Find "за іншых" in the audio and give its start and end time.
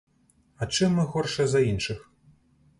1.53-2.03